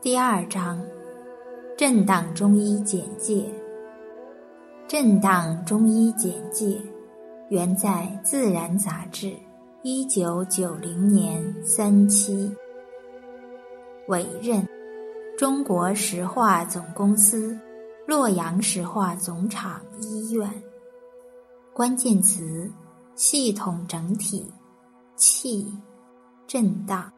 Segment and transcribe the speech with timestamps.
[0.00, 0.80] 第二章，
[1.76, 3.44] 震荡中医简介。
[4.86, 6.80] 震荡中医简介，
[7.48, 9.34] 原在《自然》杂志，
[9.82, 12.48] 一九九零年三期。
[14.06, 14.64] 委任，
[15.36, 17.58] 中国石化总公司，
[18.06, 20.48] 洛阳石化总厂医院。
[21.74, 22.70] 关键词：
[23.16, 24.46] 系统整体，
[25.16, 25.66] 气，
[26.46, 27.12] 震荡。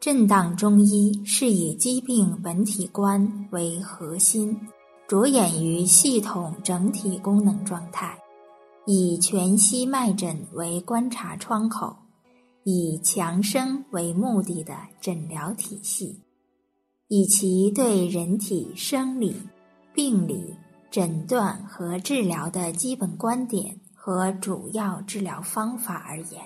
[0.00, 4.56] 震荡中医是以疾病本体观为核心，
[5.08, 8.16] 着眼于系统整体功能状态，
[8.86, 11.96] 以全息脉诊为观察窗口，
[12.62, 16.22] 以强生为目的的诊疗体系，
[17.08, 19.34] 以其对人体生理、
[19.92, 20.54] 病理
[20.92, 26.40] 诊断和治疗的基本观点和主要治疗方法而言，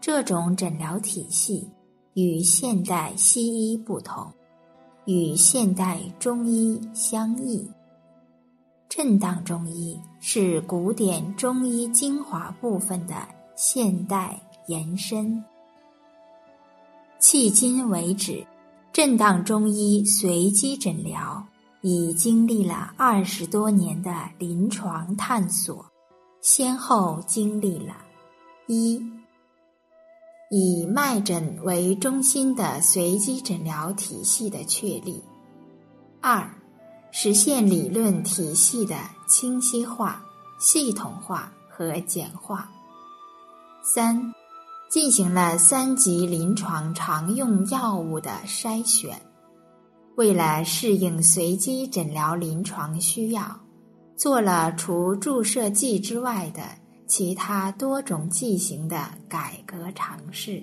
[0.00, 1.68] 这种诊疗体系。
[2.14, 4.32] 与现代西医不同，
[5.04, 7.68] 与现代中医相异。
[8.88, 13.16] 震荡中医是古典中医精华部分的
[13.56, 15.44] 现代延伸。
[17.20, 18.46] 迄今为止，
[18.92, 21.44] 震荡中医随机诊疗
[21.80, 25.84] 已经历了二十多年的临床探索，
[26.40, 27.96] 先后经历了
[28.68, 29.02] 一。
[30.50, 35.20] 以脉诊为中心的随机诊疗体系的确立；
[36.20, 36.48] 二，
[37.10, 38.96] 实现理论体系的
[39.26, 40.22] 清晰化、
[40.60, 42.58] 系统化和简化；
[43.82, 44.32] 三，
[44.90, 49.20] 进行了三级临床常用药物的筛选。
[50.16, 53.60] 为了适应随机诊疗临床需要，
[54.14, 56.62] 做了除注射剂之外的。
[57.06, 58.96] 其他多种剂型的
[59.28, 60.62] 改革尝试。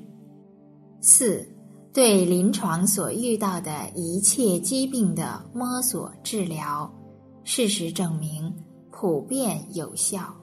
[1.00, 1.48] 四，
[1.94, 6.92] 对临床所遇到的一切疾病的摸索治疗，
[7.44, 8.54] 事实证明
[8.92, 10.34] 普遍有效。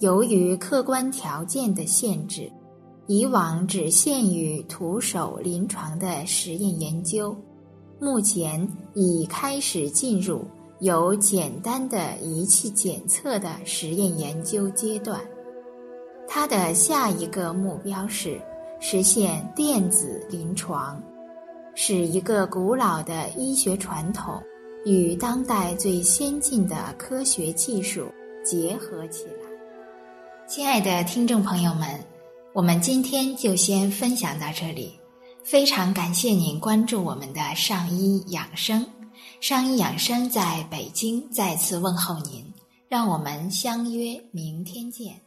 [0.00, 2.50] 由于客观条件的限制，
[3.06, 7.36] 以往只限于徒手临床的实验研究，
[8.00, 10.44] 目前已开始进入。
[10.82, 15.20] 有简单的仪器检测的实验研究阶段，
[16.26, 18.36] 它的下一个目标是
[18.80, 21.00] 实现电子临床，
[21.76, 24.42] 使一个古老的医学传统
[24.84, 28.08] 与当代最先进的科学技术
[28.44, 29.48] 结合起来。
[30.48, 31.88] 亲爱的听众朋友们，
[32.52, 34.98] 我们今天就先分享到这里，
[35.44, 38.84] 非常感谢您关注我们的上医养生。
[39.42, 42.44] 上医养生在北京再次问候您，
[42.88, 45.20] 让我们相约明天见。